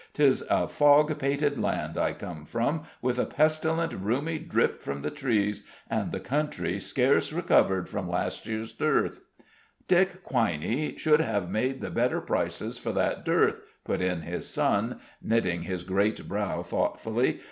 'Tis 0.15 0.43
a 0.49 0.67
fog 0.67 1.15
pated 1.19 1.59
land 1.59 1.95
I 1.95 2.13
come 2.13 2.43
from, 2.43 2.85
with 3.03 3.19
a 3.19 3.25
pestilent 3.27 3.91
rheumy 3.93 4.39
drip 4.39 4.81
from 4.81 5.03
the 5.03 5.11
trees 5.11 5.67
and 5.91 6.11
the 6.11 6.19
country 6.19 6.79
scarce 6.79 7.31
recovered 7.31 7.87
from 7.87 8.09
last 8.09 8.47
year's 8.47 8.73
dearth" 8.73 9.19
"Dick 9.87 10.23
Quiney 10.25 10.97
should 10.97 11.21
have 11.21 11.51
made 11.51 11.81
the 11.81 11.91
better 11.91 12.19
prices 12.19 12.79
for 12.79 12.91
that 12.93 13.23
dearth," 13.23 13.61
put 13.85 14.01
in 14.01 14.23
his 14.23 14.49
son, 14.49 14.99
knitting 15.21 15.61
his 15.61 15.83
great 15.83 16.27
brow 16.27 16.63
thoughtfully. 16.63 17.39